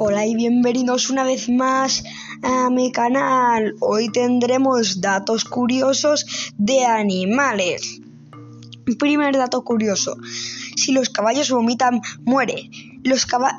Hola 0.00 0.24
y 0.26 0.36
bienvenidos 0.36 1.10
una 1.10 1.24
vez 1.24 1.48
más 1.48 2.04
a 2.44 2.70
mi 2.70 2.92
canal. 2.92 3.74
Hoy 3.80 4.08
tendremos 4.12 5.00
datos 5.00 5.44
curiosos 5.44 6.24
de 6.56 6.84
animales. 6.84 8.00
Primer 8.96 9.36
dato 9.36 9.64
curioso. 9.64 10.16
Si 10.76 10.92
los 10.92 11.08
caballos 11.10 11.50
vomitan, 11.50 12.00
muere. 12.24 12.70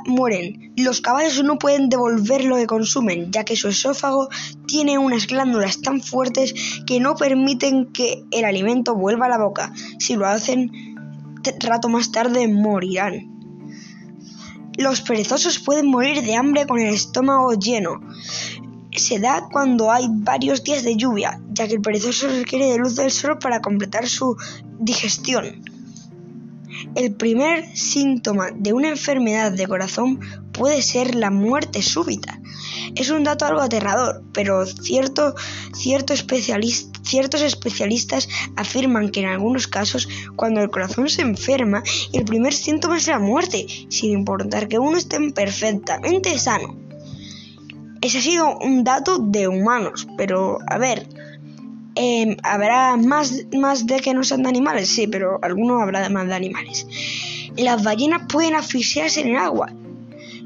Mueren. 0.05 0.73
Los 0.77 1.01
caballos 1.01 1.43
no 1.43 1.57
pueden 1.57 1.89
devolver 1.89 2.45
lo 2.45 2.55
que 2.55 2.67
consumen, 2.67 3.33
ya 3.33 3.43
que 3.43 3.57
su 3.57 3.67
esófago 3.67 4.29
tiene 4.65 4.97
unas 4.97 5.27
glándulas 5.27 5.81
tan 5.81 5.99
fuertes 5.99 6.53
que 6.87 7.01
no 7.01 7.15
permiten 7.15 7.91
que 7.91 8.23
el 8.31 8.45
alimento 8.45 8.95
vuelva 8.95 9.25
a 9.25 9.29
la 9.29 9.43
boca. 9.43 9.73
Si 9.99 10.15
lo 10.15 10.25
hacen, 10.25 10.71
rato 11.59 11.89
más 11.89 12.13
tarde 12.13 12.47
morirán. 12.47 13.38
Los 14.79 15.01
perezosos 15.01 15.59
pueden 15.59 15.87
morir 15.87 16.21
de 16.21 16.35
hambre 16.35 16.65
con 16.65 16.79
el 16.79 16.93
estómago 16.93 17.51
lleno. 17.51 17.99
Se 18.95 19.19
da 19.19 19.49
cuando 19.51 19.91
hay 19.91 20.07
varios 20.09 20.63
días 20.63 20.83
de 20.83 20.95
lluvia, 20.95 21.41
ya 21.51 21.67
que 21.67 21.73
el 21.73 21.81
perezoso 21.81 22.29
requiere 22.29 22.71
de 22.71 22.77
luz 22.77 22.95
del 22.95 23.11
sol 23.11 23.37
para 23.39 23.59
completar 23.59 24.07
su 24.07 24.37
digestión. 24.79 25.65
El 26.95 27.13
primer 27.13 27.75
síntoma 27.75 28.51
de 28.55 28.71
una 28.71 28.87
enfermedad 28.87 29.51
de 29.51 29.67
corazón 29.67 30.21
puede 30.53 30.81
ser 30.81 31.13
la 31.13 31.29
muerte 31.29 31.81
súbita. 31.81 32.39
Es 32.95 33.09
un 33.09 33.25
dato 33.25 33.45
algo 33.45 33.59
aterrador, 33.59 34.23
pero 34.31 34.65
cierto, 34.65 35.35
cierto 35.73 36.13
ciertos 37.03 37.41
especialistas 37.41 38.29
afirman 38.55 39.09
que 39.09 39.21
en 39.21 39.27
algunos 39.27 39.67
casos, 39.67 40.07
cuando 40.35 40.61
el 40.61 40.69
corazón 40.69 41.09
se 41.09 41.21
enferma, 41.21 41.83
el 42.13 42.25
primer 42.25 42.53
síntoma 42.53 42.97
es 42.97 43.07
la 43.07 43.19
muerte, 43.19 43.65
sin 43.89 44.11
importar 44.11 44.67
que 44.67 44.79
uno 44.79 44.97
esté 44.97 45.17
perfectamente 45.31 46.37
sano. 46.37 46.75
Ese 48.01 48.19
ha 48.19 48.21
sido 48.21 48.57
un 48.59 48.83
dato 48.83 49.19
de 49.19 49.47
humanos, 49.47 50.07
pero 50.17 50.59
a 50.67 50.77
ver, 50.77 51.07
em, 51.95 52.37
habrá 52.43 52.95
más, 52.95 53.45
más 53.57 53.85
de 53.87 53.99
que 53.99 54.13
no 54.13 54.23
sean 54.23 54.43
de 54.43 54.49
animales, 54.49 54.87
sí, 54.87 55.07
pero 55.07 55.39
algunos 55.41 55.81
habrá 55.81 56.07
más 56.09 56.27
de 56.27 56.35
animales. 56.35 56.87
Las 57.57 57.83
ballenas 57.83 58.23
pueden 58.31 58.55
asfixiarse 58.55 59.21
en 59.21 59.29
el 59.29 59.37
agua, 59.37 59.73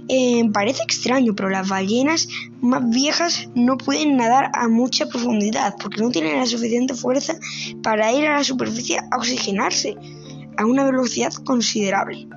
eh, 0.09 0.44
parece 0.52 0.84
extraño, 0.84 1.34
pero 1.34 1.50
las 1.50 1.70
ballenas 1.70 2.28
más 2.62 2.90
viejas 2.90 3.50
no 3.56 3.78
pueden 3.78 4.18
nadar 4.18 4.52
a 4.54 4.68
mucha 4.68 5.06
profundidad 5.06 5.76
porque 5.82 6.02
no 6.02 6.10
tienen 6.10 6.38
la 6.38 6.45
suficiente 6.45 6.94
fuerza 6.94 7.36
para 7.82 8.12
ir 8.12 8.28
a 8.28 8.38
la 8.38 8.44
superficie 8.44 9.00
a 9.00 9.18
oxigenarse 9.18 9.95
a 10.58 10.66
una 10.66 10.84
velocidad 10.84 11.34
considerable. 11.45 12.28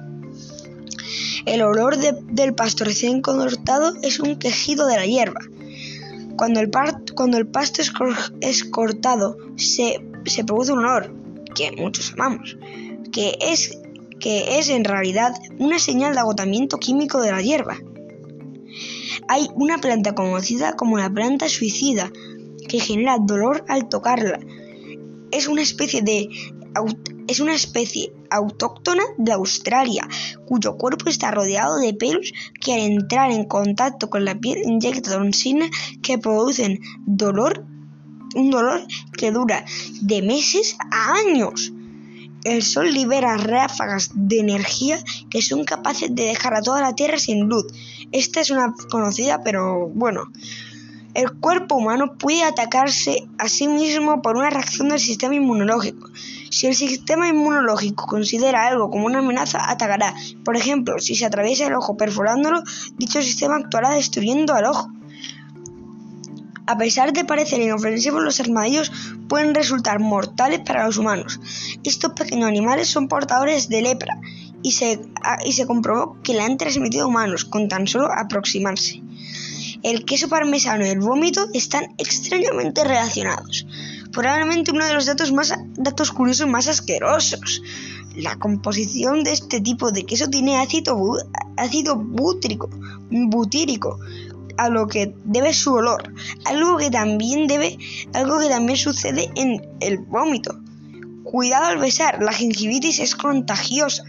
El 1.45 1.62
olor 1.62 1.97
del 1.97 2.55
pasto 2.55 2.84
recién 2.84 3.20
cortado 3.20 3.95
es 4.03 4.20
un 4.20 4.36
quejido 4.36 4.86
de 4.86 4.97
la 4.97 5.06
hierba. 5.06 5.41
Cuando 6.36 6.61
el, 6.61 6.70
pasto 6.70 7.83
es, 8.41 8.64
cortado, 8.64 9.36
se 9.56 10.45
produce 10.45 10.73
un 10.73 10.80
olor 10.80 11.14
que 11.55 11.73
muchos 11.73 12.12
amamos, 12.12 12.58
que 13.12 13.39
es 13.41 13.78
que 14.20 14.59
es 14.59 14.69
en 14.69 14.84
realidad 14.84 15.34
una 15.59 15.78
señal 15.78 16.14
de 16.14 16.20
agotamiento 16.20 16.78
químico 16.78 17.20
de 17.20 17.33
la 17.33 17.42
hierba. 17.42 17.78
Hay 19.28 19.48
una 19.55 19.78
planta 19.78 20.14
conocida 20.14 20.75
como 20.75 20.98
la 20.98 21.11
planta 21.11 21.48
suicida 21.48 22.11
que 22.69 22.81
genera 22.81 23.19
dolor 23.19 23.64
al 23.69 23.89
tocarla. 23.89 24.41
Es 25.31 25.48
una 25.48 25.62
especie 25.62 26.03
de 26.03 26.28
es 27.27 27.41
una 27.41 27.55
especie 27.55 28.12
autóctona 28.31 29.03
de 29.17 29.33
Australia, 29.33 30.06
cuyo 30.47 30.77
cuerpo 30.77 31.08
está 31.08 31.30
rodeado 31.30 31.78
de 31.78 31.95
pelos 31.95 32.33
que 32.61 32.74
al 32.74 32.80
entrar 32.80 33.30
en 33.30 33.45
contacto 33.45 34.11
con 34.11 34.24
la 34.24 34.39
piel 34.39 34.63
inyectan 34.64 35.24
toxinas 35.24 35.70
que 36.02 36.19
producen 36.19 36.80
dolor, 37.07 37.64
un 38.35 38.51
dolor 38.51 38.86
que 39.17 39.30
dura 39.30 39.64
de 40.02 40.23
meses 40.23 40.77
a 40.90 41.14
años. 41.14 41.73
El 42.46 42.62
Sol 42.62 42.95
libera 42.95 43.36
ráfagas 43.36 44.11
de 44.14 44.39
energía 44.39 45.01
que 45.30 45.42
son 45.42 45.64
capaces 45.64 46.14
de 46.14 46.27
dejar 46.27 46.55
a 46.55 46.62
toda 46.62 46.80
la 46.80 46.95
Tierra 46.95 47.18
sin 47.18 47.48
luz. 47.48 47.67
Esta 48.12 48.40
es 48.40 48.52
una 48.52 48.73
conocida, 48.89 49.42
pero 49.42 49.89
bueno. 49.89 50.30
El 51.14 51.33
cuerpo 51.33 51.74
humano 51.74 52.14
puede 52.17 52.45
atacarse 52.45 53.27
a 53.39 53.48
sí 53.48 53.67
mismo 53.67 54.23
por 54.23 54.36
una 54.36 54.51
reacción 54.51 54.90
del 54.90 55.01
sistema 55.01 55.34
inmunológico. 55.34 56.08
Si 56.51 56.68
el 56.68 56.77
sistema 56.77 57.27
inmunológico 57.27 58.07
considera 58.07 58.68
algo 58.68 58.90
como 58.90 59.07
una 59.07 59.18
amenaza, 59.18 59.68
atacará. 59.68 60.14
Por 60.45 60.57
ejemplo, 60.57 61.01
si 61.01 61.17
se 61.17 61.27
atraviesa 61.27 61.67
el 61.67 61.74
ojo 61.74 61.96
perforándolo, 61.96 62.63
dicho 62.96 63.23
sistema 63.23 63.57
actuará 63.57 63.90
destruyendo 63.90 64.55
al 64.55 64.67
ojo. 64.67 64.89
A 66.66 66.77
pesar 66.77 67.12
de 67.12 67.24
parecer 67.24 67.60
inofensivos, 67.60 68.22
los 68.22 68.40
armadillos 68.40 68.90
pueden 69.28 69.54
resultar 69.54 70.00
mortales 70.00 70.60
para 70.60 70.84
los 70.84 70.98
humanos. 70.98 71.38
Estos 71.84 72.12
pequeños 72.12 72.48
animales 72.48 72.88
son 72.88 73.06
portadores 73.06 73.68
de 73.68 73.82
lepra 73.82 74.18
y 74.62 74.72
se, 74.72 75.00
y 75.44 75.52
se 75.52 75.66
comprobó 75.66 76.20
que 76.24 76.34
la 76.34 76.44
han 76.44 76.56
transmitido 76.56 77.04
a 77.04 77.08
humanos 77.08 77.44
con 77.44 77.68
tan 77.68 77.86
solo 77.86 78.08
aproximarse. 78.12 79.00
El 79.84 80.04
queso 80.04 80.28
parmesano 80.28 80.84
y 80.84 80.88
el 80.88 80.98
vómito 80.98 81.46
están 81.54 81.94
extrañamente 81.98 82.83
relacionados. 82.83 83.64
Probablemente 84.10 84.72
uno 84.72 84.84
de 84.84 84.94
los 84.94 85.06
datos, 85.06 85.30
más, 85.33 85.54
datos 85.77 86.10
curiosos 86.10 86.48
más 86.48 86.66
asquerosos. 86.66 87.62
La 88.16 88.36
composición 88.36 89.22
de 89.22 89.33
este 89.33 89.60
tipo 89.60 89.92
de 89.92 90.04
queso 90.04 90.28
tiene 90.28 90.56
ácido, 90.56 90.96
ácido 91.56 91.94
butírico, 91.94 92.68
butírico, 93.10 94.00
a 94.56 94.68
lo 94.68 94.86
que 94.86 95.14
debe 95.24 95.52
su 95.52 95.74
olor, 95.74 96.12
algo 96.44 96.77
que 96.77 96.90
también 96.90 97.46
debe, 97.46 97.78
algo 98.14 98.39
que 98.40 98.48
también 98.48 98.78
sucede 98.78 99.30
en 99.34 99.67
el 99.80 99.98
vómito. 99.98 100.58
Cuidado 101.24 101.67
al 101.67 101.78
besar, 101.78 102.22
la 102.22 102.33
gingivitis 102.33 103.00
es 103.00 103.16
contagiosa. 103.16 104.05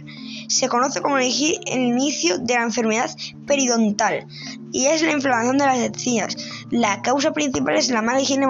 Se 0.48 0.70
conoce 0.70 1.02
como 1.02 1.18
el 1.18 1.26
inicio 1.26 2.38
de 2.38 2.54
la 2.54 2.62
enfermedad 2.62 3.10
periodontal 3.46 4.28
y 4.72 4.86
es 4.86 5.02
la 5.02 5.12
inflamación 5.12 5.58
de 5.58 5.66
las 5.66 5.80
encías. 5.80 6.38
La 6.70 7.02
causa 7.02 7.34
principal 7.34 7.76
es 7.76 7.90
la 7.90 8.02
mala 8.02 8.22
higiene 8.22 8.48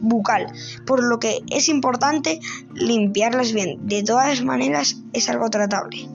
bucal, 0.00 0.46
por 0.86 1.02
lo 1.02 1.18
que 1.18 1.38
es 1.50 1.68
importante 1.68 2.40
limpiarlas 2.74 3.52
bien. 3.52 3.86
De 3.86 4.02
todas 4.02 4.42
maneras, 4.42 4.96
es 5.12 5.28
algo 5.30 5.48
tratable. 5.48 6.08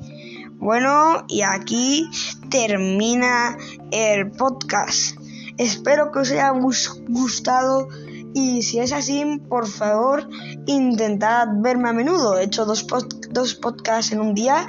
Bueno, 0.57 1.25
y 1.27 1.41
aquí 1.41 2.09
termina 2.49 3.57
el 3.95 4.29
podcast. 4.31 5.17
Espero 5.57 6.11
que 6.11 6.19
os 6.19 6.31
haya 6.31 6.49
gustado 6.49 7.87
y 8.33 8.61
si 8.63 8.79
es 8.79 8.91
así, 8.91 9.39
por 9.47 9.65
favor, 9.65 10.27
intentad 10.65 11.47
verme 11.61 11.89
a 11.89 11.93
menudo. 11.93 12.37
He 12.37 12.43
hecho 12.43 12.65
dos, 12.65 12.85
dos 13.31 13.55
podcasts 13.55 14.11
en 14.11 14.19
un 14.19 14.33
día. 14.33 14.67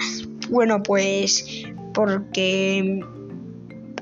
Bueno, 0.48 0.82
pues 0.84 1.44
porque 1.92 3.00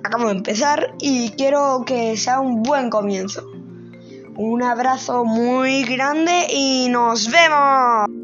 acabo 0.02 0.26
de 0.26 0.32
empezar 0.32 0.94
y 1.00 1.30
quiero 1.30 1.84
que 1.86 2.16
sea 2.18 2.40
un 2.40 2.62
buen 2.62 2.90
comienzo. 2.90 3.48
Un 4.36 4.62
abrazo 4.62 5.24
muy 5.24 5.84
grande 5.84 6.46
y 6.50 6.88
nos 6.90 7.30
vemos. 7.30 8.23